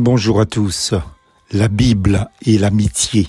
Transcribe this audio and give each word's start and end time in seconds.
Bonjour 0.00 0.40
à 0.40 0.46
tous. 0.46 0.94
La 1.50 1.66
Bible 1.66 2.30
et 2.46 2.56
l'amitié. 2.56 3.26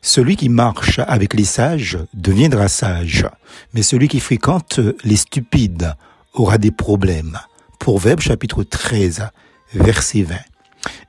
Celui 0.00 0.36
qui 0.36 0.48
marche 0.48 1.00
avec 1.00 1.34
les 1.34 1.44
sages 1.44 1.98
deviendra 2.14 2.68
sage, 2.68 3.26
mais 3.74 3.82
celui 3.82 4.08
qui 4.08 4.18
fréquente 4.18 4.80
les 5.04 5.16
stupides 5.16 5.94
aura 6.32 6.56
des 6.56 6.70
problèmes. 6.70 7.38
Proverbe 7.78 8.20
chapitre 8.20 8.62
13, 8.62 9.28
verset 9.74 10.22
20. 10.22 10.36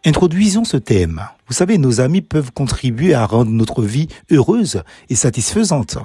Introduisons 0.06 0.66
ce 0.66 0.76
thème. 0.76 1.22
Vous 1.48 1.54
savez, 1.54 1.78
nos 1.78 2.02
amis 2.02 2.22
peuvent 2.22 2.52
contribuer 2.52 3.14
à 3.14 3.26
rendre 3.26 3.52
notre 3.52 3.84
vie 3.84 4.10
heureuse 4.32 4.84
et 5.08 5.16
satisfaisante. 5.16 5.98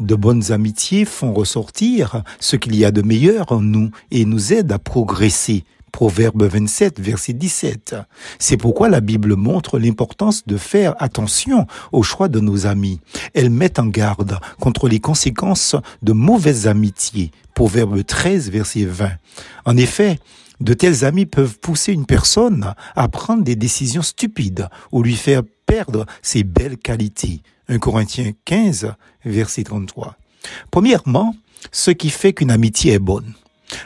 De 0.00 0.16
bonnes 0.16 0.50
amitiés 0.50 1.04
font 1.04 1.32
ressortir 1.32 2.24
ce 2.40 2.56
qu'il 2.56 2.74
y 2.74 2.84
a 2.84 2.90
de 2.90 3.02
meilleur 3.02 3.52
en 3.52 3.60
nous 3.60 3.92
et 4.10 4.24
nous 4.24 4.52
aident 4.52 4.72
à 4.72 4.80
progresser 4.80 5.64
Proverbe 5.94 6.42
27, 6.42 6.98
verset 6.98 7.34
17. 7.34 7.94
C'est 8.40 8.56
pourquoi 8.56 8.88
la 8.88 9.00
Bible 9.00 9.36
montre 9.36 9.78
l'importance 9.78 10.44
de 10.44 10.56
faire 10.56 10.96
attention 10.98 11.68
au 11.92 12.02
choix 12.02 12.26
de 12.26 12.40
nos 12.40 12.66
amis. 12.66 12.98
Elle 13.32 13.48
met 13.48 13.78
en 13.78 13.86
garde 13.86 14.40
contre 14.58 14.88
les 14.88 14.98
conséquences 14.98 15.76
de 16.02 16.12
mauvaises 16.12 16.66
amitiés. 16.66 17.30
Proverbe 17.54 18.04
13, 18.04 18.50
verset 18.50 18.86
20. 18.86 19.08
En 19.66 19.76
effet, 19.76 20.18
de 20.58 20.74
tels 20.74 21.04
amis 21.04 21.26
peuvent 21.26 21.60
pousser 21.60 21.92
une 21.92 22.06
personne 22.06 22.74
à 22.96 23.06
prendre 23.06 23.44
des 23.44 23.54
décisions 23.54 24.02
stupides 24.02 24.68
ou 24.90 25.00
lui 25.04 25.14
faire 25.14 25.42
perdre 25.64 26.06
ses 26.22 26.42
belles 26.42 26.76
qualités. 26.76 27.40
1 27.68 27.78
Corinthiens 27.78 28.32
15, 28.44 28.94
verset 29.24 29.62
33. 29.62 30.16
Premièrement, 30.72 31.36
ce 31.70 31.92
qui 31.92 32.10
fait 32.10 32.32
qu'une 32.32 32.50
amitié 32.50 32.94
est 32.94 32.98
bonne. 32.98 33.34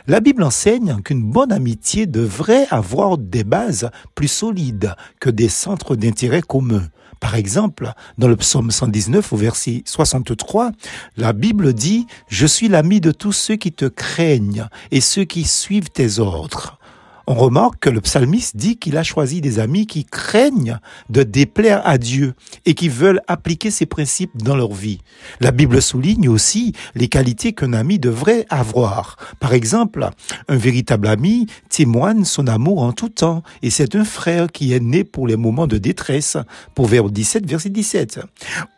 La 0.07 0.21
Bible 0.21 0.43
enseigne 0.43 1.01
qu'une 1.03 1.23
bonne 1.23 1.53
amitié 1.53 2.07
devrait 2.07 2.67
avoir 2.71 3.19
des 3.19 3.45
bases 3.45 3.91
plus 4.15 4.29
solides 4.29 4.95
que 5.21 5.31
des 5.31 5.49
centres 5.49 5.97
d'intérêt 5.97 6.43
communs. 6.43 6.89
Par 7.21 7.35
exemple, 7.35 7.93
dans 8.17 8.29
le 8.29 8.37
psaume 8.37 8.71
119 8.71 9.33
au 9.33 9.37
verset 9.37 9.83
63, 9.85 10.71
la 11.17 11.33
Bible 11.33 11.73
dit⁇ 11.73 12.07
Je 12.29 12.47
suis 12.47 12.69
l'ami 12.69 13.01
de 13.01 13.11
tous 13.11 13.33
ceux 13.33 13.57
qui 13.57 13.73
te 13.73 13.87
craignent 13.87 14.67
et 14.91 15.01
ceux 15.01 15.25
qui 15.25 15.45
suivent 15.45 15.91
tes 15.91 16.21
ordres⁇ 16.21 16.78
on 17.31 17.35
remarque 17.35 17.81
que 17.81 17.91
le 17.91 18.01
psalmiste 18.01 18.57
dit 18.57 18.79
qu'il 18.79 18.97
a 18.97 19.03
choisi 19.03 19.43
des 19.43 19.59
amis 19.59 19.87
qui 19.87 20.07
craignent 20.07 20.79
de 21.11 21.23
déplaire 21.23 21.83
à 21.87 21.99
Dieu 21.99 22.33
et 22.65 22.73
qui 22.73 22.89
veulent 22.89 23.21
appliquer 23.29 23.71
ses 23.71 23.85
principes 23.85 24.43
dans 24.43 24.57
leur 24.57 24.73
vie. 24.73 25.01
La 25.41 25.51
Bible 25.51 25.83
souligne 25.83 26.31
aussi 26.31 26.73
les 26.95 27.09
qualités 27.09 27.53
qu'un 27.53 27.75
ami 27.75 27.99
devrait 27.99 28.47
avoir. 28.49 29.17
Par 29.41 29.53
exemple, 29.53 30.09
un 30.49 30.57
véritable 30.57 31.07
ami 31.07 31.47
témoigne 31.69 32.25
son 32.25 32.47
amour 32.47 32.83
en 32.83 32.93
tout 32.93 33.11
temps 33.11 33.43
et 33.63 33.69
c'est 33.69 33.95
un 33.95 34.07
frère 34.07 34.51
qui 34.51 34.73
est 34.73 34.81
né 34.81 35.05
pour 35.05 35.27
les 35.27 35.37
moments 35.37 35.67
de 35.67 35.77
détresse. 35.77 36.39
Proverbe 36.75 37.13
17, 37.13 37.45
verset 37.47 37.69
17. 37.69 38.21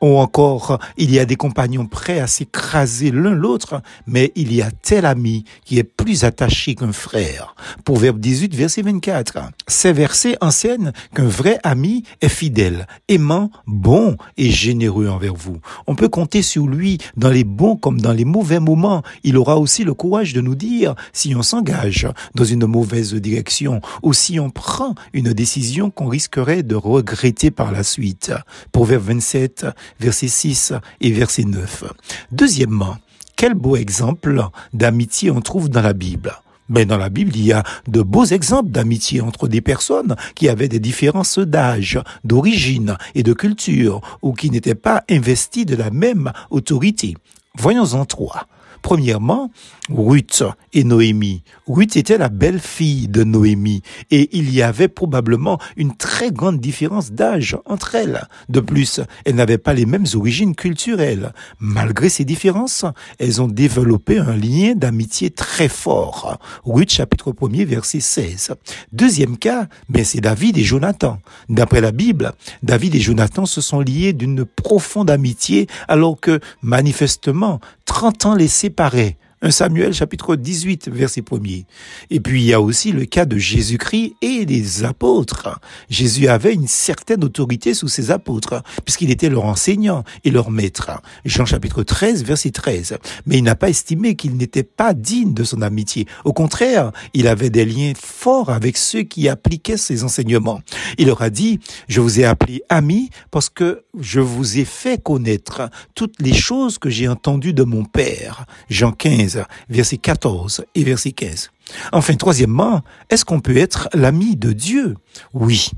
Ou 0.02 0.18
encore, 0.18 0.80
il 0.96 1.12
y 1.12 1.20
a 1.20 1.24
des 1.24 1.36
compagnons 1.36 1.86
prêts 1.86 2.18
à 2.18 2.26
s'écraser 2.26 3.12
l'un 3.12 3.30
l'autre, 3.30 3.80
mais 4.08 4.32
il 4.34 4.52
y 4.52 4.60
a 4.60 4.72
tel 4.72 5.06
ami 5.06 5.44
qui 5.64 5.78
est 5.78 5.84
plus 5.84 6.24
attaché 6.24 6.74
qu'un 6.74 6.92
frère. 6.92 7.54
Proverbe 7.84 8.18
18, 8.18 8.39
verset 8.48 8.83
24. 8.83 9.38
Ces 9.66 9.92
versets 9.92 10.36
enseignent 10.41 10.92
qu'un 11.14 11.27
vrai 11.27 11.58
ami 11.62 12.05
est 12.20 12.28
fidèle, 12.28 12.86
aimant, 13.08 13.50
bon 13.66 14.16
et 14.36 14.50
généreux 14.50 15.08
envers 15.08 15.34
vous. 15.34 15.58
On 15.86 15.94
peut 15.94 16.08
compter 16.08 16.42
sur 16.42 16.66
lui 16.66 16.98
dans 17.16 17.30
les 17.30 17.44
bons 17.44 17.77
comme 17.77 18.00
dans 18.00 18.12
les 18.12 18.24
mauvais 18.24 18.61
moments. 18.61 19.02
Il 19.24 19.36
aura 19.36 19.58
aussi 19.58 19.84
le 19.84 19.94
courage 19.94 20.33
de 20.33 20.41
nous 20.41 20.55
dire 20.55 20.94
si 21.12 21.34
on 21.34 21.42
s'engage 21.42 22.08
dans 22.34 22.44
une 22.44 22.66
mauvaise 22.66 23.14
direction 23.14 23.80
ou 24.02 24.12
si 24.12 24.41
on 24.41 24.50
prend 24.50 24.94
une 25.12 25.33
décision 25.33 25.91
qu'on 25.91 26.08
risquerait 26.08 26.62
de 26.62 26.74
regretter 26.74 27.50
par 27.50 27.72
la 27.72 27.83
suite. 27.83 28.33
Proverbe 28.72 29.05
27, 29.05 29.66
verset 29.98 30.28
6 30.28 30.72
et 31.00 31.11
verset 31.12 31.44
9. 31.44 31.84
Deuxièmement, 32.33 32.96
quel 33.36 33.55
beau 33.55 33.77
exemple 33.77 34.42
d'amitié 34.74 35.30
on 35.30 35.40
trouve 35.40 35.68
dans 35.68 35.83
la 35.83 35.95
Bible. 35.95 36.33
Mais 36.70 36.86
dans 36.86 36.97
la 36.97 37.11
Bible, 37.11 37.33
il 37.35 37.45
y 37.45 37.53
a 37.53 37.64
de 37.89 38.01
beaux 38.01 38.25
exemples 38.25 38.70
d'amitié 38.70 39.20
entre 39.20 39.48
des 39.48 39.61
personnes 39.61 40.14
qui 40.36 40.48
avaient 40.48 40.69
des 40.69 40.79
différences 40.79 41.39
d'âge, 41.41 42.01
d'origine 42.25 42.97
et 43.17 43.25
de 43.25 43.33
culture, 43.33 44.01
ou 44.23 44.33
qui 44.33 44.51
n'étaient 44.51 44.77
pas 44.77 45.03
investies 45.11 45.67
de 45.67 45.75
la 45.75 45.91
même 45.91 46.33
autorité. 46.51 47.17
Voyons-en 47.58 48.05
trois. 48.05 48.47
Premièrement, 48.83 49.51
Ruth 49.91 50.42
et 50.73 50.85
Noémie. 50.85 51.42
Ruth 51.67 51.96
était 51.96 52.18
la 52.18 52.29
belle-fille 52.29 53.08
de 53.08 53.24
Noémie 53.24 53.83
et 54.11 54.36
il 54.36 54.52
y 54.52 54.63
avait 54.63 54.89
probablement 54.89 55.58
une 55.77 55.96
très 55.96 56.30
grande 56.30 56.61
différence 56.61 57.13
d'âge 57.13 57.57
entre 57.67 57.95
elles. 57.95 58.27
De 58.48 58.61
plus, 58.61 59.01
elles 59.24 59.35
n'avaient 59.35 59.58
pas 59.58 59.74
les 59.74 59.86
mêmes 59.86 60.07
origines 60.14 60.55
culturelles. 60.55 61.33
Malgré 61.58 62.08
ces 62.08 62.24
différences, 62.24 62.85
elles 63.19 63.42
ont 63.42 63.48
développé 63.48 64.19
un 64.19 64.36
lien 64.36 64.74
d'amitié 64.74 65.30
très 65.30 65.69
fort. 65.69 66.39
Ruth 66.64 66.90
chapitre 66.90 67.33
1er 67.33 67.64
verset 67.64 68.01
16. 68.01 68.55
Deuxième 68.92 69.36
cas, 69.36 69.67
ben 69.89 70.05
c'est 70.05 70.20
David 70.20 70.58
et 70.58 70.64
Jonathan. 70.64 71.19
D'après 71.48 71.80
la 71.80 71.92
Bible, 71.92 72.33
David 72.63 72.95
et 72.95 73.01
Jonathan 73.01 73.46
se 73.46 73.61
sont 73.61 73.80
liés 73.80 74.13
d'une 74.13 74.45
profonde 74.45 75.11
amitié 75.11 75.67
alors 75.89 76.19
que 76.19 76.40
manifestement 76.63 77.61
30 77.86 78.27
ans 78.27 78.35
les 78.35 78.48
séparaient. 78.70 79.17
1 79.42 79.51
Samuel 79.52 79.95
chapitre 79.95 80.36
18 80.36 80.90
verset 80.90 81.23
1er. 81.23 81.64
Et 82.11 82.20
puis 82.20 82.42
il 82.42 82.46
y 82.48 82.52
a 82.52 82.61
aussi 82.61 82.92
le 82.92 83.06
cas 83.06 83.24
de 83.24 83.39
Jésus-Christ 83.39 84.17
et 84.20 84.45
des 84.45 84.84
apôtres. 84.84 85.58
Jésus 85.89 86.28
avait 86.28 86.52
une 86.52 86.68
certaine 86.68 87.24
autorité 87.24 87.73
sous 87.73 87.89
ses 87.89 88.11
apôtres 88.11 88.62
puisqu'il 88.84 89.11
était 89.11 89.30
leur 89.30 89.46
enseignant 89.46 90.05
et 90.24 90.30
leur 90.30 90.51
maître. 90.51 90.90
Jean 91.24 91.46
chapitre 91.46 91.83
13 91.83 92.23
verset 92.23 92.51
13. 92.51 92.98
Mais 93.24 93.39
il 93.39 93.42
n'a 93.42 93.55
pas 93.55 93.70
estimé 93.70 94.14
qu'il 94.14 94.36
n'était 94.36 94.62
pas 94.62 94.92
digne 94.92 95.33
de 95.33 95.45
son 95.45 95.62
amitié. 95.62 96.07
Au 96.27 96.34
contraire, 96.34 96.92
il 97.14 97.27
avait 97.27 97.48
des 97.48 97.64
liens 97.64 97.95
forts 97.96 98.51
avec 98.51 98.77
ceux 98.77 99.05
qui 99.05 99.27
appliquaient 99.27 99.78
ses 99.78 100.05
enseignements. 100.05 100.61
Il 100.98 101.07
leur 101.07 101.22
a 101.22 101.30
dit, 101.30 101.61
je 101.89 102.02
vous 102.02 102.20
ai 102.20 102.27
appelé 102.27 102.61
amis 102.68 103.08
parce 103.30 103.48
que 103.48 103.84
je 103.98 104.20
vous 104.20 104.58
ai 104.58 104.67
fait 104.67 105.02
connaître 105.02 105.70
toutes 105.95 106.20
les 106.20 106.34
choses 106.34 106.77
que 106.77 106.90
j'ai 106.90 107.08
entendues 107.08 107.55
de 107.55 107.62
mon 107.62 107.86
Père. 107.86 108.45
Jean 108.68 108.92
15 108.92 109.30
verset 109.68 109.98
14 109.98 110.63
et 110.74 110.85
verset 110.85 111.13
15. 111.13 111.51
Enfin, 111.92 112.14
troisièmement, 112.14 112.83
est-ce 113.08 113.25
qu'on 113.25 113.41
peut 113.41 113.57
être 113.57 113.89
l'ami 113.95 114.36
de 114.36 114.53
Dieu? 114.53 114.95
Oui, 115.35 115.70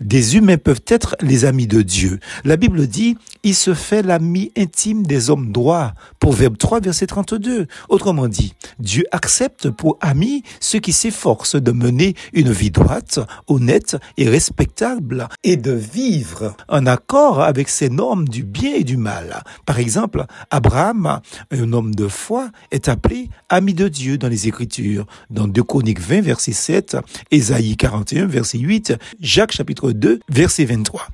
des 0.00 0.36
humains 0.36 0.58
peuvent 0.58 0.82
être 0.88 1.16
les 1.20 1.44
amis 1.44 1.66
de 1.66 1.82
Dieu. 1.82 2.18
La 2.44 2.56
Bible 2.56 2.86
dit, 2.86 3.16
il 3.42 3.54
se 3.54 3.74
fait 3.74 4.02
l'ami 4.02 4.50
intime 4.56 5.06
des 5.06 5.30
hommes 5.30 5.52
droits. 5.52 5.92
Proverbe 6.18 6.58
3, 6.58 6.80
verset 6.80 7.06
32. 7.06 7.66
Autrement 7.88 8.28
dit, 8.28 8.54
Dieu 8.78 9.04
accepte 9.12 9.70
pour 9.70 9.96
amis 10.00 10.42
ceux 10.60 10.78
qui 10.78 10.92
s'efforcent 10.92 11.56
de 11.56 11.72
mener 11.72 12.14
une 12.32 12.50
vie 12.50 12.70
droite, 12.70 13.20
honnête 13.46 13.96
et 14.16 14.28
respectable 14.28 15.28
et 15.44 15.56
de 15.56 15.72
vivre 15.72 16.54
en 16.68 16.86
accord 16.86 17.40
avec 17.40 17.68
ses 17.68 17.88
normes 17.88 18.28
du 18.28 18.42
bien 18.42 18.74
et 18.74 18.84
du 18.84 18.96
mal. 18.96 19.42
Par 19.66 19.78
exemple, 19.78 20.26
Abraham, 20.50 21.20
un 21.50 21.72
homme 21.72 21.94
de 21.94 22.08
foi, 22.08 22.50
est 22.70 22.88
appelé 22.88 23.30
ami 23.48 23.74
de 23.74 23.88
Dieu 23.88 24.18
dans 24.18 24.28
les 24.28 24.48
Écritures 24.48 25.06
dans 25.40 25.48
2 25.48 25.62
Chroniques 25.62 26.00
20, 26.00 26.20
verset 26.20 26.52
7, 26.52 26.98
Ésaïe 27.30 27.74
41, 27.74 28.26
verset 28.26 28.58
8, 28.58 28.92
Jacques 29.20 29.52
chapitre 29.52 29.92
2, 29.92 30.20
verset 30.28 30.66
23. 30.66 31.08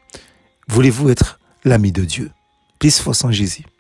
Voulez-vous 0.67 1.11
être 1.11 1.39
l'ami 1.65 1.93
de 1.93 2.05
Dieu? 2.05 2.33
Plus 2.81 2.99
force 2.99 3.23
en 3.23 3.31
Jésus. 3.31 3.67